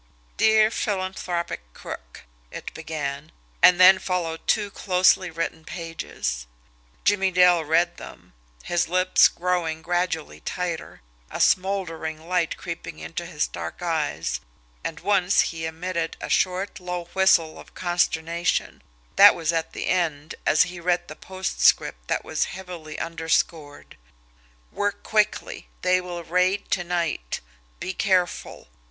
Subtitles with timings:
[0.35, 6.47] "Dear Philanthropic Crook," it began and then followed two closely written pages.
[7.03, 8.33] Jimmie Dale read them,
[8.63, 14.41] his lips growing gradually tighter, a smouldering light creeping into his dark eyes,
[14.83, 18.81] and once he emitted a short, low whistle of consternation
[19.17, 23.97] that was at the end, as he read the post script that was heavily underscored:
[24.71, 25.67] "Work quickly.
[25.83, 27.39] They will raid to night.
[27.79, 28.67] Be careful.